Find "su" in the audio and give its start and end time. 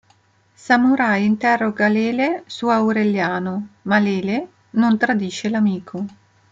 2.47-2.69